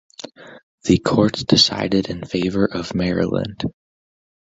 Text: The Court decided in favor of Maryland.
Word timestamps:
The 0.85 0.97
Court 0.97 1.33
decided 1.47 2.09
in 2.09 2.25
favor 2.25 2.65
of 2.65 2.95
Maryland. 2.95 3.63